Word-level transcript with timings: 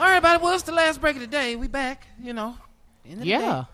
All 0.00 0.06
right, 0.06 0.16
everybody. 0.16 0.42
Well, 0.42 0.54
it's 0.54 0.62
the 0.62 0.72
last 0.72 0.98
break 1.00 1.16
of 1.16 1.20
the 1.20 1.26
day. 1.26 1.56
We 1.56 1.68
back. 1.68 2.06
You 2.22 2.32
know. 2.32 2.56
End 3.04 3.14
of 3.14 3.20
the 3.20 3.26
Yeah. 3.26 3.38
day. 3.38 3.66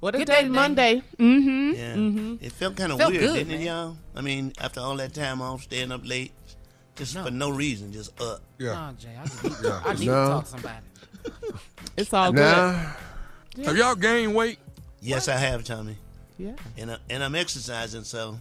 What 0.00 0.14
a 0.14 0.18
Good 0.18 0.26
day, 0.26 0.34
day 0.34 0.42
today. 0.42 0.54
Monday. 0.54 1.02
Mm-hmm. 1.18 2.38
Yeah. 2.40 2.46
It 2.46 2.52
felt 2.52 2.76
kind 2.76 2.92
of 2.92 2.98
weird, 2.98 3.12
good, 3.12 3.34
didn't 3.34 3.48
man. 3.48 3.60
it, 3.60 3.64
y'all? 3.64 3.96
I 4.14 4.20
mean, 4.20 4.52
after 4.60 4.80
all 4.80 4.94
that 4.98 5.14
time 5.14 5.40
off, 5.40 5.62
staying 5.62 5.90
up 5.90 6.02
late, 6.06 6.32
just 6.96 7.16
for 7.16 7.30
no 7.30 7.48
reason, 7.48 7.92
just 7.94 8.20
up. 8.20 8.42
Yeah. 8.58 8.90
Oh, 8.90 8.94
Jay, 9.00 9.08
I 9.18 9.24
just 9.24 9.42
need, 9.42 9.52
to, 9.54 9.82
I 9.86 9.94
need 9.94 10.06
No. 10.06 10.12
to 10.24 10.28
talk 10.30 10.44
to 10.44 10.50
somebody. 10.50 10.76
It's 11.96 12.12
all 12.12 12.32
good. 12.32 12.42
Nah, 12.42 12.90
Have 13.64 13.76
y'all 13.78 13.94
gained 13.94 14.34
weight? 14.34 14.58
Yes, 15.00 15.28
I 15.28 15.36
have, 15.36 15.64
Tommy, 15.64 15.96
Yeah. 16.38 16.52
and 16.76 16.90
I, 16.90 16.96
and 17.08 17.22
I'm 17.24 17.34
exercising, 17.34 18.04
so, 18.04 18.38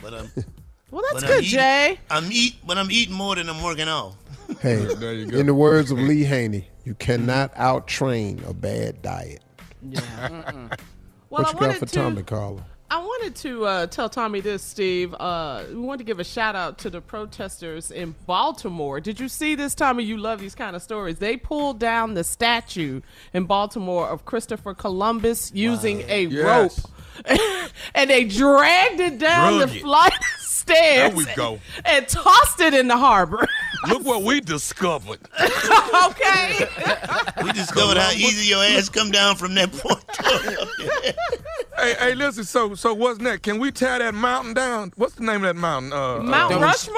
but 0.00 0.14
I'm 0.14 0.30
Well, 0.90 1.02
that's 1.10 1.14
But 1.14 1.24
I'm 1.24 1.28
good, 1.28 1.44
eating- 1.44 1.58
Jay. 1.58 1.98
I'm 2.08 2.32
eat, 2.32 2.54
but 2.66 2.78
I'm 2.78 2.90
eating 2.90 3.14
more 3.14 3.34
than 3.34 3.50
I'm 3.50 3.62
working 3.62 3.88
off. 3.88 4.14
Hey, 4.64 4.94
There 4.96 5.12
you 5.14 5.26
go. 5.26 5.38
in 5.38 5.46
the 5.46 5.54
words 5.54 5.90
of 5.90 5.98
Lee 5.98 6.24
Haney, 6.24 6.68
you 6.84 6.94
cannot 6.94 7.52
out 7.56 7.86
train 7.86 8.42
a 8.46 8.52
bad 8.54 9.00
diet. 9.02 9.42
Yeah. 9.82 10.68
Well, 11.30 11.42
what 11.42 11.48
I 11.48 11.66
you 11.66 11.72
got 11.72 11.78
for 11.80 11.86
to. 11.86 11.92
Tommy, 11.94 12.22
Carla? 12.22 12.64
I 12.90 12.98
wanted 13.02 13.34
to 13.36 13.64
uh, 13.66 13.86
tell 13.88 14.08
Tommy 14.08 14.38
this, 14.40 14.62
Steve. 14.62 15.12
Uh, 15.14 15.64
we 15.68 15.74
want 15.76 15.98
to 15.98 16.04
give 16.04 16.20
a 16.20 16.24
shout 16.24 16.54
out 16.54 16.78
to 16.78 16.90
the 16.90 17.00
protesters 17.00 17.90
in 17.90 18.14
Baltimore. 18.24 19.00
Did 19.00 19.18
you 19.18 19.26
see 19.28 19.56
this, 19.56 19.74
Tommy? 19.74 20.04
You 20.04 20.16
love 20.16 20.38
these 20.38 20.54
kind 20.54 20.76
of 20.76 20.82
stories. 20.82 21.18
They 21.18 21.36
pulled 21.36 21.80
down 21.80 22.14
the 22.14 22.22
statue 22.22 23.00
in 23.32 23.46
Baltimore 23.46 24.08
of 24.08 24.24
Christopher 24.26 24.74
Columbus 24.74 25.50
using 25.52 26.02
a 26.08 26.26
Yes. 26.26 26.86
rope, 27.26 27.40
and 27.96 28.08
they 28.10 28.22
dragged 28.26 29.00
it 29.00 29.18
down 29.18 29.58
the 29.58 29.66
flight 29.66 30.12
of 30.12 30.40
stairs. 30.74 31.08
There 31.08 31.16
we 31.16 31.24
go. 31.34 31.60
And 31.84 32.06
tossed 32.08 32.60
it 32.60 32.74
in 32.74 32.88
the 32.88 32.96
harbor. 32.96 33.46
Look 33.88 34.04
what 34.04 34.22
we 34.22 34.40
discovered. 34.40 35.18
okay. 36.06 36.66
We 37.42 37.52
discovered 37.52 37.98
how 37.98 38.10
easy 38.12 38.48
your 38.48 38.64
ass 38.64 38.88
come 38.88 39.10
down 39.10 39.36
from 39.36 39.54
that 39.56 39.72
point. 39.72 40.02
hey, 41.78 41.94
hey, 41.98 42.14
listen. 42.14 42.44
So, 42.44 42.74
so 42.74 42.94
what's 42.94 43.20
next? 43.20 43.42
Can 43.42 43.58
we 43.58 43.70
tear 43.70 43.98
that 43.98 44.14
mountain 44.14 44.54
down? 44.54 44.92
What's 44.96 45.14
the 45.14 45.22
name 45.24 45.36
of 45.36 45.42
that 45.42 45.56
mountain? 45.56 45.92
Uh, 45.92 46.20
Mount 46.20 46.54
uh, 46.54 46.60
Rushmore. 46.60 46.96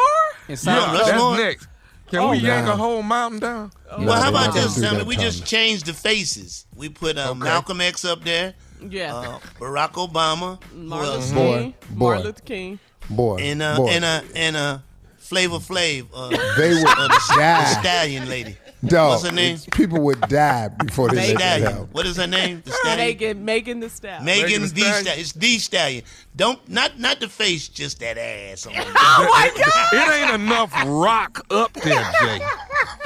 In 0.48 0.52
Yeah, 0.52 0.55
South 0.56 0.92
Rushmore? 1.00 1.30
that's 1.36 1.40
next. 1.42 1.68
Can 2.08 2.20
Oh, 2.20 2.30
we 2.30 2.36
yank 2.38 2.66
nah. 2.66 2.74
a 2.74 2.77
whole 2.77 3.02
mountain 3.02 3.40
down? 3.40 3.72
well, 3.98 4.22
how 4.22 4.28
about 4.28 4.55
this, 4.55 4.77
do 4.77 4.83
Tommy? 4.83 5.02
We 5.02 5.16
just 5.16 5.38
Tommy. 5.40 5.46
changed 5.48 5.86
the 5.86 5.92
faces. 5.92 6.66
We 6.77 6.88
put 6.88 7.18
um, 7.18 7.40
Okay. 7.42 7.50
Malcolm 7.50 7.80
X 7.80 8.05
up 8.05 8.22
there, 8.22 8.55
Yeah. 8.80 9.12
uh, 9.16 9.38
Barack 9.58 9.94
Obama, 9.94 10.61
Martin? 10.72 11.14
Luther 11.14 11.34
King. 11.34 11.74
Martin 11.96 12.24
Luther 12.27 12.42
King. 12.42 12.78
Boy, 13.10 13.36
and 13.40 13.62
uh, 13.62 13.76
boy, 13.76 13.88
and 13.88 14.04
uh, 14.04 14.20
and 14.34 14.56
uh, 14.56 14.78
Flavor 15.18 15.56
Flav, 15.58 16.06
uh, 16.14 16.28
they 16.56 16.70
would 16.74 16.86
uh, 16.86 17.08
the, 17.08 17.08
the 17.08 17.34
die. 17.36 17.64
stallion 17.80 18.28
lady. 18.28 18.56
Dog, 18.84 19.10
What's 19.10 19.24
her 19.24 19.32
name? 19.32 19.58
People 19.72 20.00
would 20.02 20.20
die 20.22 20.68
before 20.68 21.08
they 21.08 21.32
let 21.34 21.38
that 21.38 21.60
Stallion. 21.62 21.88
What 21.92 22.06
is 22.06 22.16
her 22.18 22.27
name? 22.27 22.62
The 22.64 22.70
stallion. 22.82 22.98
Megan, 22.98 23.44
Megan 23.44 23.80
Thee 23.80 23.88
Stallion. 23.88 24.24
Megan 24.24 24.42
Megan 24.44 24.62
the 24.62 24.68
Thee 24.68 24.80
Stallion. 24.82 25.02
stallion. 25.04 25.20
It's 25.20 25.32
the 25.32 25.58
stallion. 25.58 26.04
Don't 26.36 26.68
not 26.68 26.98
not 27.00 27.18
the 27.18 27.28
face, 27.28 27.68
just 27.68 27.98
that 28.00 28.18
ass. 28.18 28.66
On 28.66 28.72
it. 28.77 28.86
Oh 28.86 29.27
my 29.30 29.50
God! 29.56 29.88
It 29.92 30.22
ain't 30.30 30.42
enough 30.42 30.72
rock 30.86 31.44
up 31.50 31.72
there, 31.72 32.12
Jay, 32.20 32.38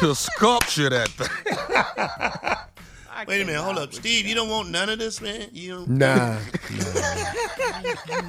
to 0.00 0.14
sculpture 0.14 0.90
that 0.90 1.08
thing. 1.08 2.56
Wait 3.30 3.42
a 3.42 3.44
minute, 3.44 3.60
hold 3.62 3.78
up, 3.78 3.94
Steve. 3.94 4.26
You 4.26 4.34
don't 4.34 4.48
want 4.48 4.70
none 4.70 4.88
of 4.88 4.98
this, 4.98 5.20
man. 5.20 5.46
You 5.52 5.74
don't- 5.86 5.88
Nah, 5.88 6.16
nah. 6.16 6.38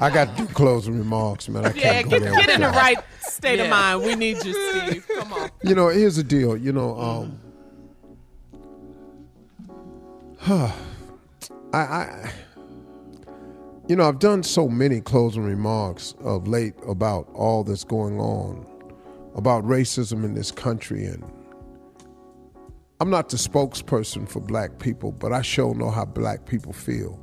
I 0.00 0.10
got 0.14 0.36
to 0.36 0.44
do 0.46 0.52
closing 0.54 0.96
remarks, 0.96 1.48
man. 1.48 1.64
I 1.64 1.72
can't 1.72 1.76
Yeah, 1.84 2.02
go 2.04 2.10
get, 2.10 2.22
there 2.22 2.34
get 2.36 2.50
in 2.50 2.60
the 2.60 2.68
y'all. 2.68 2.76
right 2.76 2.98
state 3.22 3.58
of 3.58 3.68
mind. 3.68 4.02
We 4.04 4.14
need 4.14 4.44
you, 4.44 4.54
Steve. 4.54 5.04
Come 5.12 5.32
on. 5.32 5.50
You 5.64 5.74
know, 5.74 5.88
here's 5.88 6.14
the 6.14 6.22
deal. 6.22 6.56
You 6.56 6.72
know, 6.72 6.96
um, 7.00 7.40
I, 11.74 11.78
I, 11.78 12.32
you 13.88 13.96
know, 13.96 14.06
I've 14.08 14.20
done 14.20 14.44
so 14.44 14.68
many 14.68 15.00
closing 15.00 15.42
remarks 15.42 16.14
of 16.20 16.46
late 16.46 16.74
about 16.86 17.28
all 17.34 17.64
that's 17.64 17.82
going 17.82 18.20
on, 18.20 18.64
about 19.34 19.64
racism 19.64 20.22
in 20.24 20.34
this 20.34 20.52
country, 20.52 21.06
and 21.06 21.24
I'm 23.02 23.10
not 23.10 23.30
the 23.30 23.36
spokesperson 23.36 24.28
for 24.28 24.38
black 24.38 24.78
people, 24.78 25.10
but 25.10 25.32
I 25.32 25.42
sure 25.42 25.74
know 25.74 25.90
how 25.90 26.04
black 26.04 26.46
people 26.46 26.72
feel. 26.72 27.18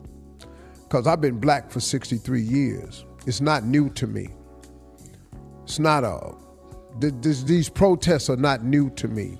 Because 0.81 1.07
I've 1.07 1.21
been 1.21 1.39
black 1.39 1.71
for 1.71 1.79
63 1.79 2.41
years. 2.41 3.05
It's 3.25 3.39
not 3.39 3.63
new 3.63 3.89
to 3.91 4.05
me. 4.05 4.27
It's 5.63 5.79
not 5.79 6.03
uh, 6.03 6.33
a 7.01 7.11
this, 7.21 7.43
these 7.43 7.69
protests 7.69 8.29
are 8.29 8.35
not 8.35 8.65
new 8.65 8.89
to 8.97 9.07
me. 9.07 9.37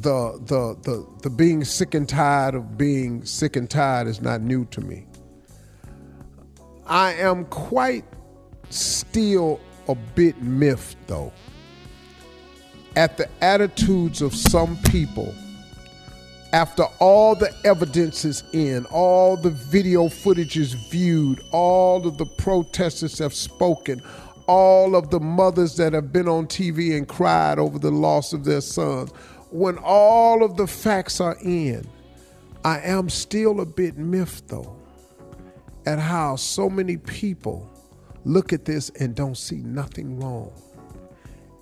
The, 0.00 0.40
the 0.46 0.78
the 0.80 1.06
the 1.20 1.28
being 1.28 1.62
sick 1.62 1.92
and 1.92 2.08
tired 2.08 2.54
of 2.54 2.78
being 2.78 3.22
sick 3.26 3.56
and 3.56 3.68
tired 3.68 4.06
is 4.06 4.22
not 4.22 4.40
new 4.40 4.64
to 4.64 4.80
me. 4.80 5.06
I 6.86 7.12
am 7.16 7.44
quite 7.44 8.06
still 8.70 9.60
a 9.88 9.94
bit 9.94 10.40
miffed 10.40 10.96
though 11.06 11.34
at 12.96 13.16
the 13.16 13.28
attitudes 13.40 14.22
of 14.22 14.34
some 14.34 14.76
people 14.84 15.34
after 16.52 16.84
all 16.98 17.34
the 17.34 17.50
evidence 17.64 18.26
is 18.26 18.44
in, 18.52 18.84
all 18.86 19.36
the 19.36 19.50
video 19.50 20.08
footage 20.08 20.58
is 20.58 20.74
viewed, 20.74 21.42
all 21.50 22.06
of 22.06 22.18
the 22.18 22.26
protesters 22.26 23.18
have 23.18 23.32
spoken, 23.32 24.02
all 24.46 24.94
of 24.94 25.10
the 25.10 25.20
mothers 25.20 25.76
that 25.76 25.94
have 25.94 26.12
been 26.12 26.28
on 26.28 26.46
TV 26.46 26.94
and 26.94 27.08
cried 27.08 27.58
over 27.58 27.78
the 27.78 27.90
loss 27.90 28.34
of 28.34 28.44
their 28.44 28.60
sons, 28.60 29.10
when 29.50 29.78
all 29.78 30.42
of 30.42 30.58
the 30.58 30.66
facts 30.66 31.20
are 31.20 31.38
in, 31.42 31.86
I 32.64 32.80
am 32.80 33.08
still 33.08 33.60
a 33.60 33.66
bit 33.66 33.96
miffed 33.96 34.48
though 34.48 34.76
at 35.86 35.98
how 35.98 36.36
so 36.36 36.68
many 36.68 36.98
people 36.98 37.68
look 38.24 38.52
at 38.52 38.66
this 38.66 38.90
and 39.00 39.14
don't 39.14 39.36
see 39.36 39.56
nothing 39.56 40.20
wrong. 40.20 40.52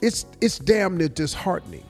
It's 0.01 0.27
it's 0.41 0.59
damn 0.59 0.97
near 0.97 1.09
disheartening 1.09 1.85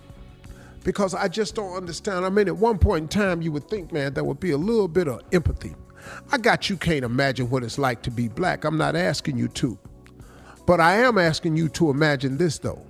because 0.84 1.14
I 1.14 1.28
just 1.28 1.54
don't 1.54 1.76
understand. 1.76 2.24
I 2.24 2.30
mean, 2.30 2.48
at 2.48 2.56
one 2.56 2.78
point 2.78 3.02
in 3.02 3.08
time, 3.08 3.42
you 3.42 3.52
would 3.52 3.68
think, 3.68 3.92
man, 3.92 4.14
there 4.14 4.24
would 4.24 4.40
be 4.40 4.50
a 4.50 4.58
little 4.58 4.88
bit 4.88 5.08
of 5.08 5.20
empathy. 5.32 5.74
I 6.32 6.38
got 6.38 6.70
you 6.70 6.76
can't 6.76 7.04
imagine 7.04 7.50
what 7.50 7.62
it's 7.62 7.78
like 7.78 8.02
to 8.02 8.10
be 8.10 8.28
black. 8.28 8.64
I'm 8.64 8.78
not 8.78 8.96
asking 8.96 9.36
you 9.36 9.48
to. 9.48 9.78
But 10.66 10.80
I 10.80 10.96
am 10.96 11.18
asking 11.18 11.56
you 11.56 11.68
to 11.70 11.90
imagine 11.90 12.38
this, 12.38 12.58
though. 12.58 12.82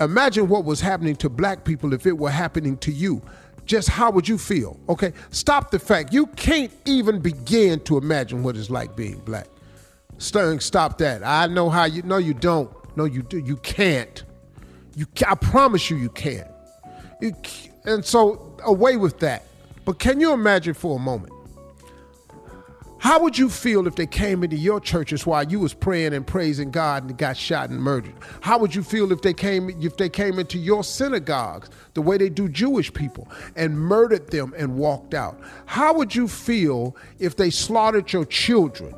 Imagine 0.00 0.48
what 0.48 0.64
was 0.64 0.80
happening 0.80 1.16
to 1.16 1.28
black 1.28 1.64
people 1.64 1.92
if 1.92 2.06
it 2.06 2.16
were 2.16 2.30
happening 2.30 2.76
to 2.78 2.92
you. 2.92 3.20
Just 3.64 3.88
how 3.88 4.10
would 4.10 4.28
you 4.28 4.38
feel? 4.38 4.78
Okay, 4.88 5.12
stop 5.30 5.70
the 5.70 5.78
fact. 5.78 6.12
You 6.12 6.26
can't 6.28 6.72
even 6.86 7.20
begin 7.20 7.80
to 7.80 7.98
imagine 7.98 8.42
what 8.42 8.56
it's 8.56 8.70
like 8.70 8.96
being 8.96 9.18
black. 9.20 9.48
Sterling, 10.18 10.60
stop 10.60 10.98
that. 10.98 11.22
I 11.24 11.46
know 11.48 11.68
how 11.68 11.84
you. 11.84 12.02
No, 12.02 12.16
you 12.18 12.34
don't. 12.34 12.70
No, 12.96 13.04
you 13.04 13.22
do. 13.22 13.38
You 13.38 13.56
can't. 13.58 14.24
You. 14.98 15.06
I 15.28 15.36
promise 15.36 15.90
you, 15.90 15.96
you 15.96 16.10
can't. 16.10 16.48
You, 17.20 17.32
and 17.84 18.04
so 18.04 18.56
away 18.64 18.96
with 18.96 19.20
that. 19.20 19.44
But 19.84 20.00
can 20.00 20.18
you 20.18 20.32
imagine 20.32 20.74
for 20.74 20.96
a 20.96 20.98
moment? 20.98 21.32
How 22.98 23.22
would 23.22 23.38
you 23.38 23.48
feel 23.48 23.86
if 23.86 23.94
they 23.94 24.08
came 24.08 24.42
into 24.42 24.56
your 24.56 24.80
churches 24.80 25.24
while 25.24 25.44
you 25.44 25.60
was 25.60 25.72
praying 25.72 26.14
and 26.14 26.26
praising 26.26 26.72
God 26.72 27.04
and 27.04 27.16
got 27.16 27.36
shot 27.36 27.70
and 27.70 27.80
murdered? 27.80 28.14
How 28.40 28.58
would 28.58 28.74
you 28.74 28.82
feel 28.82 29.12
if 29.12 29.22
they 29.22 29.32
came 29.32 29.70
if 29.80 29.96
they 29.98 30.08
came 30.08 30.36
into 30.40 30.58
your 30.58 30.82
synagogues 30.82 31.70
the 31.94 32.02
way 32.02 32.18
they 32.18 32.28
do 32.28 32.48
Jewish 32.48 32.92
people 32.92 33.28
and 33.54 33.78
murdered 33.78 34.32
them 34.32 34.52
and 34.56 34.76
walked 34.76 35.14
out? 35.14 35.40
How 35.66 35.94
would 35.94 36.12
you 36.12 36.26
feel 36.26 36.96
if 37.20 37.36
they 37.36 37.50
slaughtered 37.50 38.12
your 38.12 38.24
children? 38.24 38.92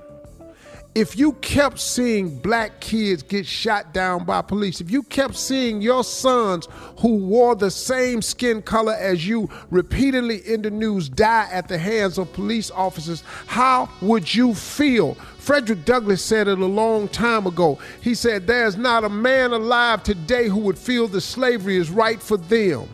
If 0.94 1.16
you 1.16 1.32
kept 1.34 1.78
seeing 1.78 2.36
black 2.36 2.80
kids 2.80 3.22
get 3.22 3.46
shot 3.46 3.94
down 3.94 4.24
by 4.24 4.42
police, 4.42 4.80
if 4.80 4.90
you 4.90 5.04
kept 5.04 5.36
seeing 5.36 5.80
your 5.80 6.02
sons 6.02 6.66
who 6.98 7.16
wore 7.16 7.54
the 7.54 7.70
same 7.70 8.20
skin 8.20 8.60
color 8.60 8.94
as 8.94 9.26
you 9.26 9.48
repeatedly 9.70 10.38
in 10.38 10.62
the 10.62 10.70
news 10.70 11.08
die 11.08 11.48
at 11.52 11.68
the 11.68 11.78
hands 11.78 12.18
of 12.18 12.32
police 12.32 12.72
officers, 12.72 13.22
how 13.46 13.88
would 14.00 14.34
you 14.34 14.52
feel? 14.52 15.14
Frederick 15.38 15.84
Douglass 15.84 16.24
said 16.24 16.48
it 16.48 16.58
a 16.58 16.66
long 16.66 17.06
time 17.08 17.46
ago. 17.46 17.78
He 18.00 18.14
said, 18.16 18.48
There's 18.48 18.76
not 18.76 19.04
a 19.04 19.08
man 19.08 19.52
alive 19.52 20.02
today 20.02 20.48
who 20.48 20.58
would 20.60 20.78
feel 20.78 21.06
that 21.08 21.20
slavery 21.20 21.76
is 21.76 21.90
right 21.90 22.20
for 22.20 22.36
them. 22.36 22.88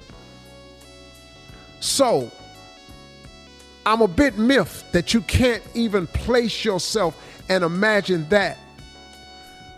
So, 1.80 2.30
I'm 3.86 4.02
a 4.02 4.08
bit 4.08 4.36
miffed 4.36 4.92
that 4.92 5.14
you 5.14 5.20
can't 5.22 5.62
even 5.74 6.08
place 6.08 6.64
yourself 6.64 7.16
and 7.48 7.62
imagine 7.62 8.28
that. 8.30 8.58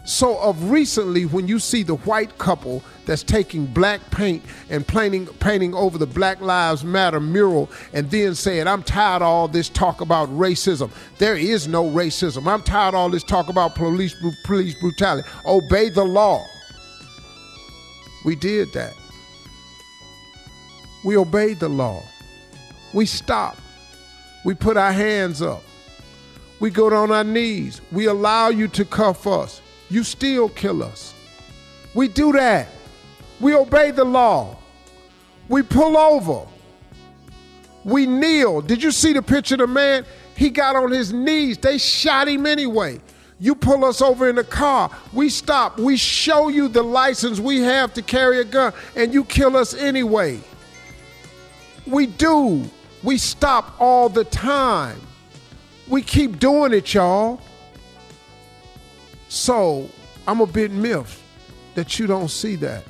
So, 0.04 0.38
of 0.38 0.70
recently, 0.70 1.26
when 1.26 1.46
you 1.46 1.58
see 1.58 1.82
the 1.82 1.96
white 1.96 2.38
couple 2.38 2.82
that's 3.04 3.22
taking 3.22 3.66
black 3.66 4.00
paint 4.10 4.42
and 4.70 4.86
painting, 4.86 5.26
painting 5.26 5.74
over 5.74 5.98
the 5.98 6.06
Black 6.06 6.40
Lives 6.40 6.82
Matter 6.82 7.20
mural 7.20 7.70
and 7.92 8.10
then 8.10 8.34
saying, 8.34 8.66
I'm 8.66 8.82
tired 8.82 9.20
of 9.20 9.28
all 9.28 9.48
this 9.48 9.68
talk 9.68 10.00
about 10.00 10.30
racism. 10.30 10.90
There 11.18 11.36
is 11.36 11.68
no 11.68 11.84
racism. 11.84 12.50
I'm 12.50 12.62
tired 12.62 12.94
of 12.94 12.94
all 12.94 13.10
this 13.10 13.22
talk 13.22 13.50
about 13.50 13.74
police, 13.74 14.16
police 14.44 14.74
brutality. 14.80 15.28
Obey 15.44 15.90
the 15.90 16.04
law. 16.04 16.42
We 18.24 18.34
did 18.36 18.72
that. 18.72 18.94
We 21.04 21.18
obeyed 21.18 21.60
the 21.60 21.68
law. 21.68 22.02
We 22.94 23.04
stopped. 23.04 23.60
We 24.48 24.54
put 24.54 24.78
our 24.78 24.92
hands 24.92 25.42
up. 25.42 25.62
We 26.58 26.70
go 26.70 26.86
on 26.86 27.10
our 27.10 27.22
knees. 27.22 27.82
We 27.92 28.06
allow 28.06 28.48
you 28.48 28.66
to 28.68 28.84
cuff 28.86 29.26
us. 29.26 29.60
You 29.90 30.02
still 30.02 30.48
kill 30.48 30.82
us. 30.82 31.12
We 31.92 32.08
do 32.08 32.32
that. 32.32 32.68
We 33.40 33.54
obey 33.54 33.90
the 33.90 34.04
law. 34.06 34.56
We 35.50 35.60
pull 35.60 35.98
over. 35.98 36.46
We 37.84 38.06
kneel. 38.06 38.62
Did 38.62 38.82
you 38.82 38.90
see 38.90 39.12
the 39.12 39.20
picture 39.20 39.56
of 39.56 39.58
the 39.58 39.66
man? 39.66 40.06
He 40.34 40.48
got 40.48 40.76
on 40.76 40.92
his 40.92 41.12
knees. 41.12 41.58
They 41.58 41.76
shot 41.76 42.26
him 42.26 42.46
anyway. 42.46 43.02
You 43.38 43.54
pull 43.54 43.84
us 43.84 44.00
over 44.00 44.30
in 44.30 44.36
the 44.36 44.44
car. 44.44 44.90
We 45.12 45.28
stop. 45.28 45.78
We 45.78 45.98
show 45.98 46.48
you 46.48 46.68
the 46.68 46.82
license 46.82 47.38
we 47.38 47.58
have 47.60 47.92
to 47.92 48.00
carry 48.00 48.40
a 48.40 48.44
gun, 48.44 48.72
and 48.96 49.12
you 49.12 49.24
kill 49.24 49.58
us 49.58 49.74
anyway. 49.74 50.40
We 51.86 52.06
do. 52.06 52.70
We 53.02 53.18
stop 53.18 53.80
all 53.80 54.08
the 54.08 54.24
time. 54.24 55.00
We 55.86 56.02
keep 56.02 56.38
doing 56.38 56.72
it, 56.72 56.92
y'all. 56.94 57.40
So 59.28 59.88
I'm 60.26 60.40
a 60.40 60.46
bit 60.46 60.70
miffed 60.70 61.22
that 61.74 61.98
you 61.98 62.06
don't 62.06 62.28
see 62.28 62.56
that. 62.56 62.84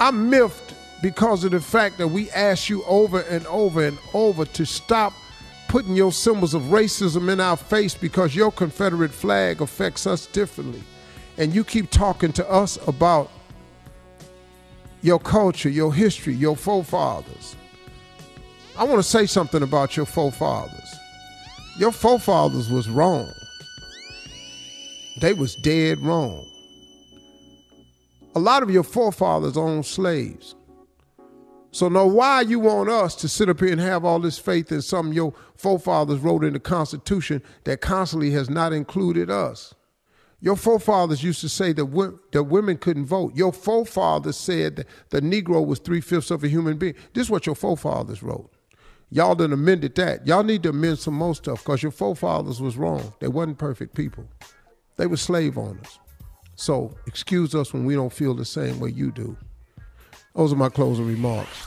I'm 0.00 0.30
miffed 0.30 0.74
because 1.02 1.44
of 1.44 1.50
the 1.50 1.60
fact 1.60 1.98
that 1.98 2.08
we 2.08 2.30
ask 2.30 2.68
you 2.68 2.82
over 2.84 3.20
and 3.22 3.46
over 3.46 3.84
and 3.84 3.98
over 4.14 4.44
to 4.44 4.64
stop 4.64 5.12
putting 5.68 5.96
your 5.96 6.12
symbols 6.12 6.54
of 6.54 6.62
racism 6.64 7.32
in 7.32 7.40
our 7.40 7.56
face 7.56 7.94
because 7.94 8.34
your 8.34 8.52
Confederate 8.52 9.10
flag 9.10 9.60
affects 9.60 10.06
us 10.06 10.26
differently. 10.26 10.82
And 11.38 11.54
you 11.54 11.64
keep 11.64 11.90
talking 11.90 12.32
to 12.34 12.50
us 12.50 12.78
about 12.86 13.30
your 15.02 15.18
culture, 15.18 15.68
your 15.68 15.92
history, 15.92 16.34
your 16.34 16.56
forefathers. 16.56 17.56
I 18.76 18.84
want 18.84 18.98
to 18.98 19.08
say 19.08 19.26
something 19.26 19.62
about 19.62 19.96
your 19.96 20.06
forefathers. 20.06 20.98
Your 21.78 21.92
forefathers 21.92 22.70
was 22.70 22.88
wrong. 22.88 23.30
They 25.20 25.34
was 25.34 25.54
dead 25.56 26.00
wrong. 26.00 26.46
A 28.34 28.40
lot 28.40 28.62
of 28.62 28.70
your 28.70 28.82
forefathers 28.82 29.58
owned 29.58 29.84
slaves. 29.84 30.54
So 31.70 31.88
now 31.88 32.06
why 32.06 32.42
you 32.42 32.60
want 32.60 32.88
us 32.88 33.14
to 33.16 33.28
sit 33.28 33.48
up 33.48 33.60
here 33.60 33.72
and 33.72 33.80
have 33.80 34.04
all 34.04 34.18
this 34.18 34.38
faith 34.38 34.72
in 34.72 34.82
something 34.82 35.14
your 35.14 35.34
forefathers 35.56 36.18
wrote 36.18 36.44
in 36.44 36.54
the 36.54 36.60
Constitution 36.60 37.42
that 37.64 37.80
constantly 37.80 38.30
has 38.30 38.48
not 38.48 38.72
included 38.72 39.30
us? 39.30 39.74
Your 40.40 40.56
forefathers 40.56 41.22
used 41.22 41.40
to 41.42 41.48
say 41.48 41.72
that, 41.72 42.18
that 42.32 42.42
women 42.44 42.76
couldn't 42.76 43.06
vote. 43.06 43.34
Your 43.36 43.52
forefathers 43.52 44.36
said 44.36 44.76
that 44.76 44.86
the 45.10 45.20
Negro 45.20 45.64
was 45.64 45.78
three 45.78 46.00
fifths 46.00 46.30
of 46.30 46.42
a 46.42 46.48
human 46.48 46.78
being. 46.78 46.94
This 47.14 47.26
is 47.26 47.30
what 47.30 47.46
your 47.46 47.54
forefathers 47.54 48.22
wrote. 48.22 48.50
Y'all 49.12 49.34
done 49.34 49.52
amended 49.52 49.94
that. 49.94 50.26
Y'all 50.26 50.42
need 50.42 50.62
to 50.62 50.70
amend 50.70 50.98
some 50.98 51.12
more 51.12 51.34
stuff 51.34 51.62
because 51.62 51.82
your 51.82 51.92
forefathers 51.92 52.62
was 52.62 52.78
wrong. 52.78 53.12
They 53.20 53.28
wasn't 53.28 53.58
perfect 53.58 53.94
people. 53.94 54.26
They 54.96 55.06
were 55.06 55.18
slave 55.18 55.58
owners. 55.58 56.00
So 56.54 56.96
excuse 57.06 57.54
us 57.54 57.74
when 57.74 57.84
we 57.84 57.94
don't 57.94 58.12
feel 58.12 58.32
the 58.32 58.46
same 58.46 58.80
way 58.80 58.88
you 58.88 59.12
do. 59.12 59.36
Those 60.34 60.54
are 60.54 60.56
my 60.56 60.70
closing 60.70 61.06
remarks. 61.06 61.66